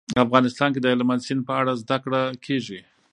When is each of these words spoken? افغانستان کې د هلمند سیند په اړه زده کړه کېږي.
افغانستان 0.25 0.69
کې 0.73 0.79
د 0.81 0.85
هلمند 0.93 1.25
سیند 1.27 1.41
په 1.47 1.53
اړه 1.61 1.73
زده 1.83 1.97
کړه 2.03 2.21
کېږي. 2.45 2.79